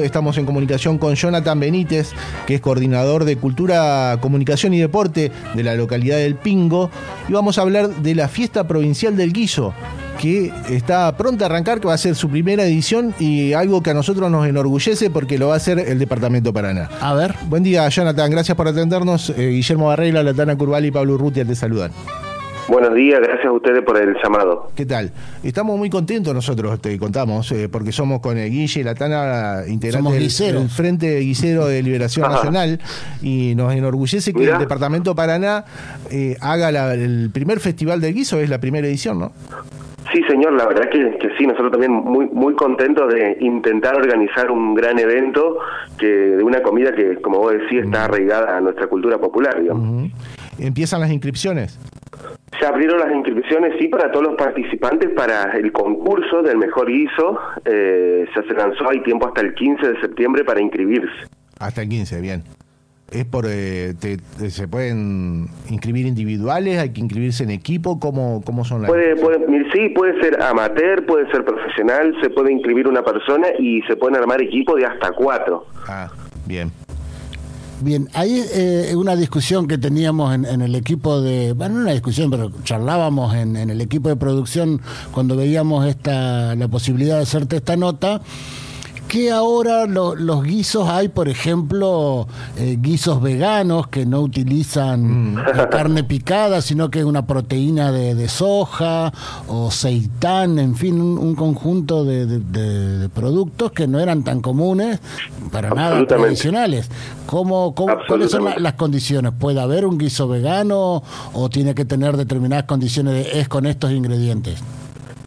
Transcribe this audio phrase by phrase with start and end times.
[0.00, 2.12] Estamos en comunicación con Jonathan Benítez,
[2.46, 6.90] que es coordinador de Cultura, Comunicación y Deporte de la localidad del Pingo,
[7.28, 9.74] y vamos a hablar de la fiesta provincial del guiso,
[10.18, 13.90] que está pronta a arrancar, que va a ser su primera edición y algo que
[13.90, 16.88] a nosotros nos enorgullece porque lo va a hacer el Departamento Paraná.
[17.00, 17.34] A ver.
[17.48, 19.30] Buen día, Jonathan, gracias por atendernos.
[19.30, 21.90] Eh, Guillermo Barreira, Latana Curval y Pablo Urrutia te saludan.
[22.68, 24.70] Buenos días, gracias a ustedes por el llamado.
[24.76, 25.10] ¿Qué tal?
[25.42, 29.62] Estamos muy contentos nosotros, te contamos, eh, porque somos con el Guille y la Tana
[29.66, 32.80] integrantes del, Frente Guisero de Liberación Nacional
[33.20, 35.64] y nos enorgullece que el Departamento Paraná
[36.10, 39.32] eh, haga el primer festival del guiso, es la primera edición, ¿no?
[40.12, 44.50] Sí, señor, la verdad que, que, sí, nosotros también muy muy contentos de intentar organizar
[44.50, 45.58] un gran evento
[45.98, 50.10] que de una comida que, como vos decís, está arraigada a nuestra cultura popular, digamos.
[50.58, 51.78] ¿Empiezan las inscripciones?
[52.62, 57.36] Se abrieron las inscripciones, sí, para todos los participantes para el concurso del mejor guiso.
[57.64, 61.26] Eh, se lanzó, hay tiempo hasta el 15 de septiembre para inscribirse.
[61.58, 62.44] Hasta el 15, bien.
[63.10, 63.94] ¿Es por, eh,
[64.48, 66.78] ¿Se pueden inscribir individuales?
[66.78, 67.98] ¿Hay que inscribirse en equipo?
[67.98, 69.40] ¿Cómo, cómo son las puede, puede,
[69.72, 74.18] Sí, puede ser amateur, puede ser profesional, se puede inscribir una persona y se pueden
[74.18, 75.66] armar equipos de hasta cuatro.
[75.88, 76.12] Ah,
[76.46, 76.70] bien.
[77.82, 82.30] Bien, hay eh, una discusión que teníamos en, el equipo de, bueno, no una discusión,
[82.30, 84.80] pero charlábamos en, en el equipo de producción
[85.10, 88.20] cuando veíamos esta la posibilidad de hacerte esta nota
[89.12, 95.44] que ahora los guisos hay, por ejemplo, eh, guisos veganos que no utilizan mm.
[95.70, 99.12] carne picada, sino que es una proteína de, soja
[99.48, 104.98] o seitán, en fin, un, conjunto de, productos que no eran tan comunes,
[105.50, 106.88] para nada tradicionales.
[107.26, 109.34] ¿Cómo, ¿Cuáles son las condiciones?
[109.38, 111.02] ¿Puede haber un guiso vegano
[111.34, 114.62] o tiene que tener determinadas condiciones de es con estos ingredientes?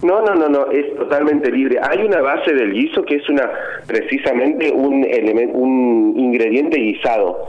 [0.06, 1.80] No, no, no, no, es totalmente libre.
[1.81, 3.50] Hay una base del guiso que es una
[3.88, 7.48] precisamente un elemento, un ingrediente guisado.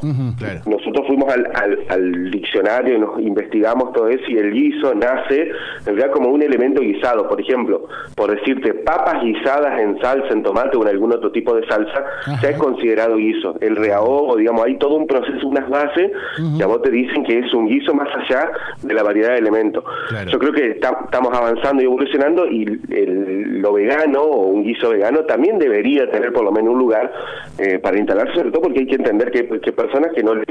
[0.66, 1.50] Nosotros fuimos al,
[1.88, 6.42] al, diccionario y nos investigamos todo eso y el guiso nace en realidad como un
[6.42, 7.28] elemento guisado.
[7.28, 11.54] Por ejemplo, por decirte, papas guisadas en salsa, en tomate o en algún otro tipo
[11.54, 12.04] de salsa,
[12.40, 13.56] ya es considerado guiso.
[13.60, 16.10] El reahogo, digamos, hay todo un proceso, unas bases
[16.56, 18.50] que a vos te dicen que es un guiso más allá
[18.82, 19.84] de la variedad de elementos.
[20.30, 25.20] Yo creo que estamos avanzando y evolucionando y el, lo vegano o un guiso vegano
[25.24, 27.12] también debería tener por lo menos un lugar
[27.58, 30.44] eh, para instalarse, sobre todo porque hay que entender que, que personas que no, le,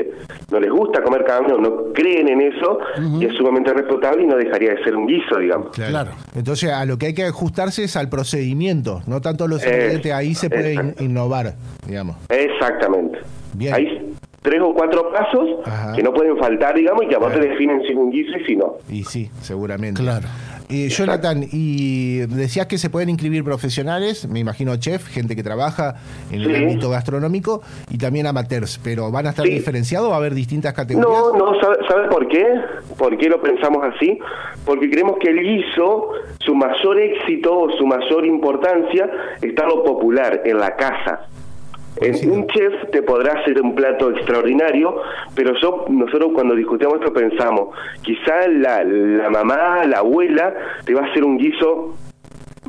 [0.52, 2.80] no les gusta comer carne o no creen en eso
[3.20, 5.70] y es sumamente respetable y no dejaría de ser un guiso, digamos.
[5.72, 6.12] Claro.
[6.36, 10.36] Entonces, a lo que hay que ajustarse es al procedimiento, no tanto los ingredientes, ahí
[10.36, 11.54] se puede innovar,
[11.88, 12.18] digamos.
[12.30, 13.20] Exactamente.
[13.72, 15.50] Hay tres o cuatro pasos
[15.96, 18.38] que no pueden faltar, digamos, y que a vos te definen si es un guiso
[18.38, 18.78] y si no.
[18.90, 20.02] Y sí, seguramente.
[20.02, 20.28] Claro.
[20.76, 25.96] Eh, Jonathan, y decías que se pueden inscribir profesionales, me imagino chef, gente que trabaja
[26.30, 30.10] en el ámbito gastronómico y también amateurs, pero ¿van a estar diferenciados?
[30.10, 31.10] ¿Va a haber distintas categorías?
[31.10, 32.46] No, no, ¿sabes por qué?
[32.98, 34.20] ¿Por qué lo pensamos así?
[34.66, 36.10] Porque creemos que el guiso,
[36.40, 39.10] su mayor éxito o su mayor importancia
[39.42, 41.28] está lo popular, en la casa.
[42.02, 44.96] Un chef te podrá hacer un plato extraordinario,
[45.34, 47.70] pero yo, nosotros cuando discutimos esto pensamos,
[48.02, 50.54] quizá la, la mamá, la abuela,
[50.86, 51.96] te va a hacer un guiso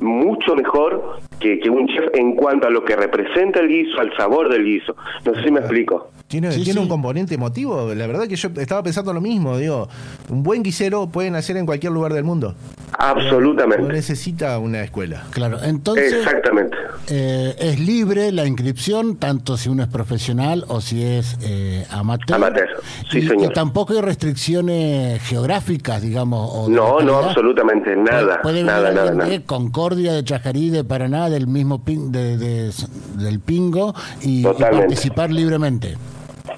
[0.01, 4.15] mucho mejor que, que, un chef en cuanto a lo que representa el guiso, al
[4.17, 4.95] sabor del guiso.
[5.25, 6.11] No sé si me explico.
[6.29, 7.95] Tiene, tiene un componente emotivo.
[7.95, 9.57] La verdad que yo estaba pensando lo mismo.
[9.59, 9.89] Digo,
[10.29, 12.55] un buen guisero pueden hacer en cualquier lugar del mundo.
[12.99, 13.83] Absolutamente.
[13.83, 15.25] No necesita una escuela.
[15.31, 16.12] Claro, entonces.
[16.12, 16.77] Exactamente.
[17.09, 22.37] Eh, es libre la inscripción, tanto si uno es profesional o si es eh, amateur.
[22.37, 22.69] Amateur,
[23.11, 23.51] sí, y, señor.
[23.51, 26.69] Y tampoco hay restricciones geográficas, digamos.
[26.69, 28.41] no, no, absolutamente nada.
[28.43, 32.73] Puede nada, nada, de Concordia, de Chajarí, de Paraná, del mismo de,
[33.17, 35.97] del Pingo y, participar libremente.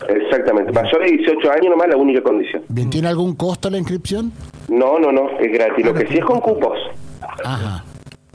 [0.08, 0.72] Exactamente.
[0.72, 2.62] Mayor de 18 años nomás la única condición.
[2.68, 4.32] Bien, ¿tiene algún costo la inscripción?
[4.68, 5.84] No, no, no, es gratis.
[5.84, 6.78] Lo que sí es con cupos.
[7.44, 7.84] Ajá.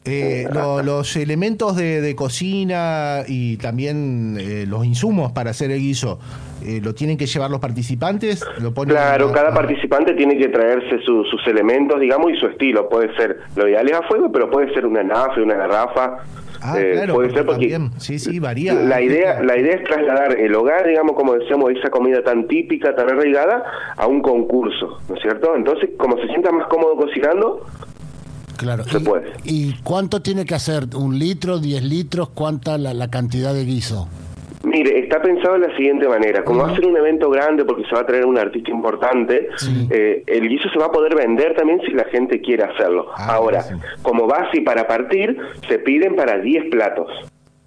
[0.06, 6.20] Eh, los elementos de, cocina y también eh, los insumos para hacer el guiso,
[6.66, 8.46] eh, ¿lo tienen que llevar los participantes?
[8.60, 12.90] ¿Lo claro, cada participante tiene que traerse sus elementos, digamos, y su estilo.
[12.90, 16.18] Puede ser, lo ideal es a fuego, pero puede ser una nafe, una garrafa.
[16.62, 18.74] Ah, claro, puede ser porque sí, sí, varía.
[18.74, 22.96] La idea, la idea es trasladar el hogar, digamos, como decíamos, esa comida tan típica,
[22.96, 23.64] tan arraigada,
[23.98, 25.56] a un concurso, ¿no es cierto?
[25.58, 27.66] Entonces, como se sienta más cómodo cocinando,
[28.56, 28.86] Claro.
[28.86, 29.34] Se puede.
[29.44, 30.88] ¿Y cuánto tiene que hacer?
[30.96, 32.30] ¿Un litro, diez litros?
[32.30, 34.08] ¿Cuánta la, la cantidad de guiso?
[34.64, 36.44] Mire, está pensado de la siguiente manera.
[36.44, 39.50] Como va a ser un evento grande porque se va a traer un artista importante,
[39.90, 43.08] eh, el guiso se va a poder vender también si la gente quiere hacerlo.
[43.16, 43.64] Ah, Ahora,
[44.02, 45.38] como base para partir,
[45.68, 47.10] se piden para 10 platos.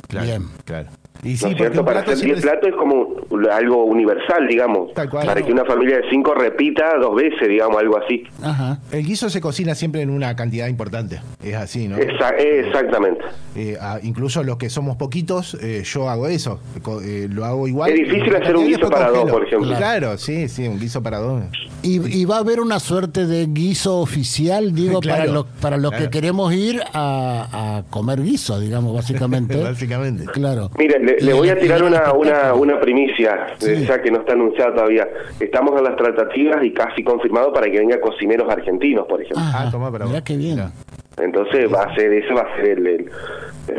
[0.09, 0.43] Claro, Bien.
[0.65, 0.89] claro.
[1.23, 3.17] Y sí, ¿no Para hacer 10 platos es como
[3.51, 4.93] algo universal, digamos.
[4.93, 8.25] para que una familia de 5 repita dos veces, digamos, algo así.
[8.43, 8.79] Ajá.
[8.93, 11.21] El guiso se cocina siempre en una cantidad importante.
[11.43, 11.97] Es así, ¿no?
[11.97, 13.25] exactamente.
[13.55, 16.61] Eh, incluso los que somos poquitos, eh, yo hago eso.
[17.03, 17.91] Eh, lo hago igual.
[17.91, 19.77] Es difícil hacer un guiso para dos, por ejemplo.
[19.77, 21.45] Claro, sí, sí, un guiso para dos.
[21.83, 26.11] Y, va a haber una suerte de guiso oficial, digo, para los, para los que
[26.11, 29.57] queremos ir a, comer guiso, digamos, básicamente.
[29.62, 30.25] básicamente.
[30.27, 30.71] Claro.
[30.79, 35.08] Mire, le, voy a tirar una, una, una primicia, ya que no está anunciada todavía.
[35.38, 39.44] Estamos en las tratativas y casi confirmado para que venga cocineros argentinos, por ejemplo.
[39.47, 40.61] Ah, toma para Mirá qué bien.
[41.19, 43.11] Entonces va a ser, eso va a ser el,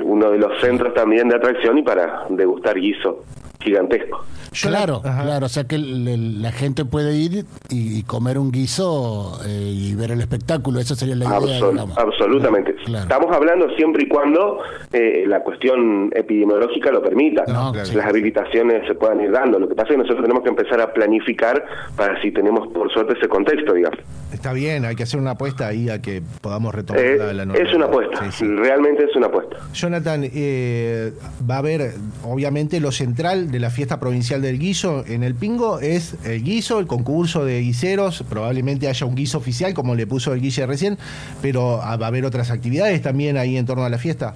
[0.03, 3.23] uno de los centros también de atracción y para degustar guiso
[3.67, 4.25] gigantesco.
[4.61, 9.95] Claro, claro, o sea que la gente puede ir y, comer un guiso eh, y
[9.95, 11.59] ver el espectáculo, esa sería la idea.
[11.95, 12.75] absolutamente.
[12.87, 14.59] Estamos hablando siempre y cuando
[14.93, 19.59] eh, la cuestión epidemiológica lo permita, las habilitaciones se puedan ir dando.
[19.59, 21.63] Lo que pasa es que nosotros tenemos que empezar a planificar
[21.95, 23.99] para si tenemos por suerte ese contexto, digamos.
[24.31, 27.53] Está bien, hay que hacer una apuesta ahí a que podamos retomar eh, la, la
[27.53, 29.57] Es una apuesta, realmente es una apuesta.
[29.73, 31.91] Jonathan, va a haber
[32.23, 36.87] obviamente lo central la fiesta provincial del guiso en el Pingo es el guiso, el
[36.87, 40.97] concurso de guiseros, probablemente haya un guiso oficial como le puso el Guille recién,
[41.41, 44.35] pero va a haber otras actividades también ahí en torno a la fiesta.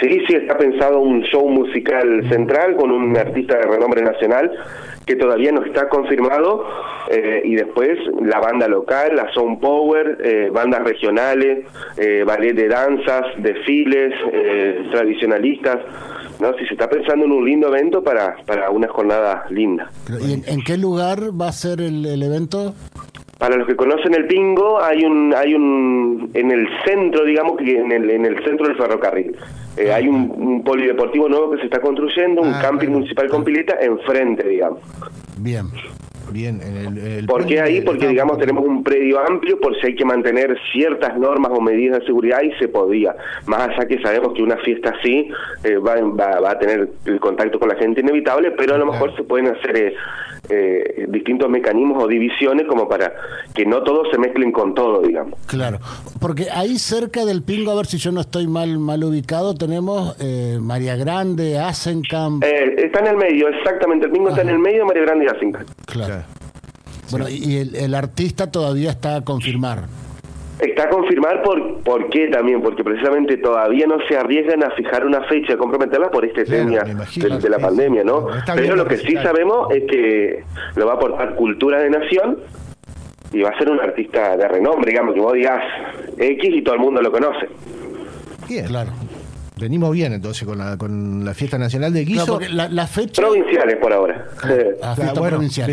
[0.00, 4.50] Sí, sí, está pensado un show musical central con un artista de renombre nacional
[5.04, 6.66] que todavía no está confirmado,
[7.10, 11.64] eh, y después la banda local, la Sound Power, eh, bandas regionales,
[11.96, 14.12] eh, ballet de danzas, desfiles,
[14.92, 15.78] tradicionalistas.
[16.40, 16.52] ¿No?
[16.54, 19.90] Si se está pensando en un lindo evento para, para una jornada linda.
[20.20, 22.74] ¿Y en, qué lugar va a ser el, evento?
[23.38, 27.78] Para los que conocen el Pingo, hay un, hay un, en el centro, digamos que
[27.78, 29.36] en el, en el centro del ferrocarril,
[29.76, 33.76] eh, hay un, polideportivo nuevo que se está construyendo, un ah, camping municipal con pileta
[33.80, 34.80] enfrente, digamos.
[35.38, 35.66] Bien.
[36.30, 37.80] Bien, en el, ¿Por qué ahí?
[37.80, 42.00] Porque, digamos, tenemos un predio amplio por si hay que mantener ciertas normas o medidas
[42.00, 43.14] de seguridad y se podía.
[43.46, 45.28] Más allá que sabemos que una fiesta así
[45.64, 45.96] eh, va,
[46.40, 49.48] va, a tener el contacto con la gente inevitable, pero a lo mejor se pueden
[49.48, 49.94] hacer eh,
[50.50, 53.12] eh, distintos mecanismos o divisiones como para
[53.54, 55.38] que no todos se mezclen con todo, digamos.
[55.46, 55.78] Claro,
[56.20, 60.16] porque ahí cerca del Pingo, a ver si yo no estoy mal mal ubicado, tenemos
[60.20, 62.42] eh, María Grande, Asencamp.
[62.44, 65.28] Eh, está en el medio, exactamente, el Pingo está en el medio, María Grande y
[65.28, 65.68] Asencamp.
[65.84, 66.17] Claro.
[67.10, 69.84] Bueno, y el, el artista todavía está a confirmar.
[70.58, 75.06] Está a confirmar por, por qué también, porque precisamente todavía no se arriesgan a fijar
[75.06, 78.26] una fecha, a comprometerla por este tema de, la pandemia, ¿no?
[78.56, 80.44] Pero lo que sí sabemos es que
[80.74, 82.38] lo va a aportar Cultura de Nación
[83.32, 85.62] y va a ser un artista de renombre, digamos, que vos digas
[86.16, 87.48] X y todo el mundo lo conoce.
[88.48, 88.90] Bien, claro.
[89.58, 92.40] Venimos bien entonces con la, con la fiesta nacional de Guiso.
[92.50, 93.22] la, fecha...
[93.22, 94.26] Provinciales por ahora.
[94.80, 95.70] La, fiesta provincial.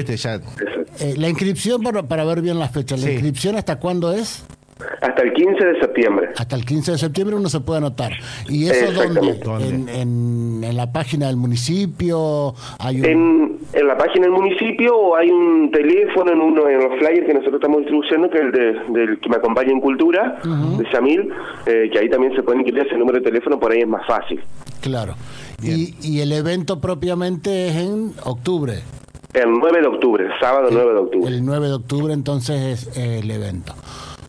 [1.00, 4.46] Eh, la inscripción, para, para ver bien las fechas, ¿la inscripción hasta cuándo es?
[5.02, 6.30] Hasta el 15 de septiembre.
[6.38, 8.12] Hasta el 15 de septiembre uno se puede anotar.
[8.50, 9.40] ¿Y eso dónde?
[9.68, 12.54] ¿En, en, la página del municipio?
[12.80, 17.26] Hay en, en, la página del municipio hay un teléfono en uno en los flyers
[17.26, 20.92] que nosotros estamos distribuyendo, que es el de, del que me acompaña en Cultura, de
[20.92, 21.30] Samil,
[21.66, 24.06] eh, que ahí también se pueden inscribir ese número de teléfono, por ahí es más
[24.06, 24.42] fácil.
[24.82, 25.16] Claro.
[25.62, 28.82] Y, y el evento propiamente es en octubre.
[29.34, 31.28] El 9 de octubre, sábado 9 de octubre.
[31.28, 33.74] El 9 de octubre entonces es el evento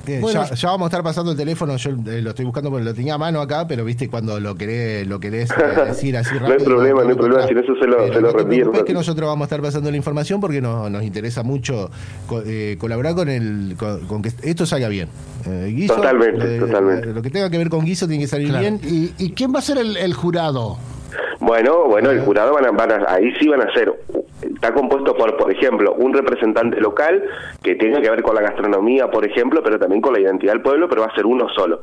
[0.06, 3.14] ya, vamos a estar pasando el teléfono, yo eh, lo estoy buscando porque lo tenía
[3.14, 6.48] a mano acá, pero viste cuando lo querés, lo querés eh, decir así rápido.
[6.48, 9.28] no hay problema, no hay problema, si eso se lo, se lo Es que nosotros
[9.28, 11.90] vamos a estar pasando la información porque nos interesa mucho
[12.46, 15.08] eh, colaborar con el con, que esto salga bien.
[15.86, 17.06] totalmente, totalmente.
[17.12, 18.80] Lo que tenga que ver con Guiso tiene que salir bien.
[18.84, 20.78] ¿Y, quién va a ser el, jurado?
[21.40, 23.92] Bueno, bueno, el jurado van a, van a, ahí sí van a ser
[24.42, 27.22] está compuesto por, por ejemplo, un representante local
[27.62, 30.62] que tiene que ver con la gastronomía, por ejemplo, pero también con la identidad del
[30.62, 31.80] pueblo, pero va a ser uno solo.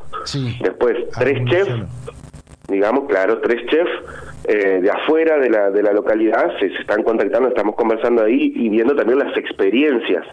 [0.62, 1.72] Después, ah, tres chefs,
[2.68, 3.92] digamos, claro, tres chefs
[4.46, 8.54] eh, de afuera de la, de la localidad se, se están contactando, estamos conversando ahí
[8.56, 10.26] y viendo también las experiencias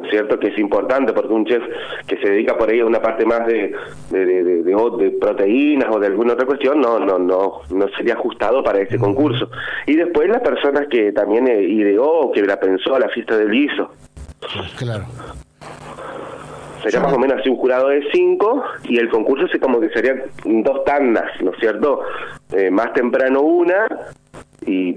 [0.00, 0.38] ¿no es cierto?
[0.38, 1.62] Que es importante porque un chef
[2.06, 3.74] que se dedica por ahí a una parte más de,
[4.10, 8.62] de, de, de, proteínas o de alguna otra cuestión no, no, no, no sería ajustado
[8.62, 9.50] para este concurso.
[9.86, 13.50] Y después las personas que también eh, ideó que la pensó a la fiesta del
[13.50, 13.90] guiso.
[14.78, 15.04] Claro.
[16.82, 19.90] Sería más o menos así un jurado de cinco y el concurso se como que
[19.90, 22.00] sería dos tandas, ¿no es cierto?
[22.52, 23.86] Eh, más temprano una
[24.66, 24.96] y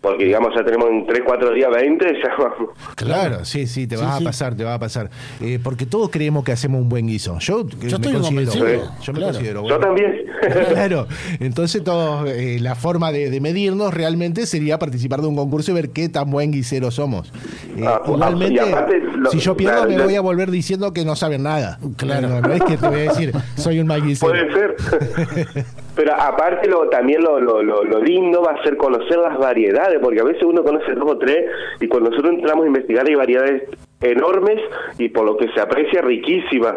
[0.00, 2.70] Porque digamos, ya tenemos en 3, 4 días 20, ya vamos.
[2.94, 5.10] Claro, sí, sí, te va a pasar, te va a pasar.
[5.40, 7.38] Eh, porque todos creemos que hacemos un buen guiso.
[7.38, 10.24] Yo, yo me considero, yo me considero Yo también.
[10.70, 11.06] claro,
[11.38, 15.90] entonces todo, eh, la forma de, medirnos realmente sería participar de un concurso y ver
[15.90, 17.32] qué tan buen guisero somos.
[17.76, 18.60] Eh, ah, igualmente,
[19.30, 21.78] si yo pierdo me voy a volver diciendo que no saben nada.
[21.96, 22.40] Claro.
[22.40, 24.29] No, es que te voy a decir, soy un mal guisero.
[24.30, 24.76] Puede ser.
[25.96, 30.20] Pero aparte lo, también lo, lo, lo, lindo va a ser conocer las variedades, porque
[30.20, 31.44] a veces uno conoce dos o tres
[31.80, 33.62] y cuando nosotros entramos a investigar hay variedades
[34.00, 34.60] enormes
[34.98, 36.76] y por lo que se aprecia riquísimas.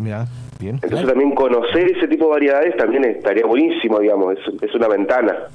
[0.00, 0.26] Mira,
[0.60, 0.78] bien.
[0.82, 5.48] Entonces también conocer ese tipo de variedades también estaría buenísimo, digamos, es, es una ventana.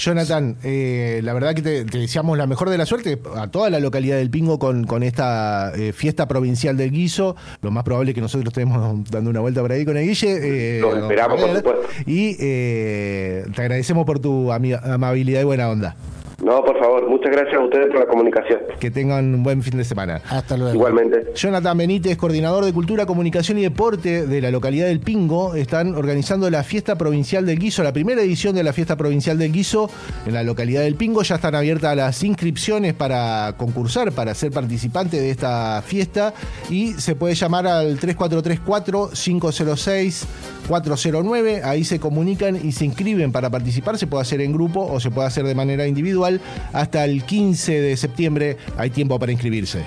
[0.00, 3.80] Jonathan, eh, la verdad que te, deseamos la mejor de la suerte a toda la
[3.80, 7.36] localidad del Pingo con, con esta eh, fiesta provincial del guiso.
[7.60, 10.78] Lo más probable es que nosotros estemos dando una vuelta por ahí con el Guille.
[10.78, 11.82] Eh, esperamos, por supuesto.
[12.06, 15.96] Y eh, te agradecemos por tu amabilidad y buena onda.
[16.42, 18.60] No, por favor, muchas gracias a ustedes por la comunicación.
[18.78, 20.22] Que tengan un buen fin de semana.
[20.28, 20.74] Hasta luego.
[20.74, 21.32] Igualmente.
[21.34, 26.48] Jonathan Benítez, coordinador de Cultura, Comunicación y Deporte de la localidad del Pingo, están organizando
[26.48, 29.90] la Fiesta Provincial del Guiso, la primera edición de la Fiesta Provincial del Guiso
[30.26, 31.22] en la localidad del Pingo.
[31.22, 36.32] Ya están abiertas las inscripciones para concursar, para ser participante de esta fiesta
[36.70, 40.26] y se puede llamar al 3434 506
[40.68, 41.62] 409.
[41.64, 43.98] Ahí se comunican y se inscriben para participar.
[43.98, 46.29] Se puede hacer en grupo o se puede hacer de manera individual.
[46.72, 49.82] Hasta el 15 de septiembre hay tiempo para inscribirse.